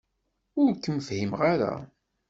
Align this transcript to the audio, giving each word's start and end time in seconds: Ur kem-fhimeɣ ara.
Ur 0.61 0.69
kem-fhimeɣ 0.83 1.41
ara. 1.53 1.73